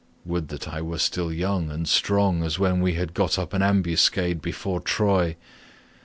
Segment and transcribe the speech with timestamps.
[0.25, 4.41] Would that I were still young and strong as when we got up an ambuscade
[4.41, 5.35] before Troy.